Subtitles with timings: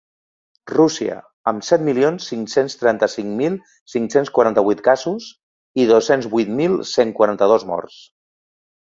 [0.69, 1.15] Rússia,
[1.49, 3.57] amb set milions cinc-cents trenta-cinc mil
[3.95, 5.27] cinc-cents quaranta-vuit casos
[5.83, 7.99] i dos-cents vuit mil cent quaranta-dos morts.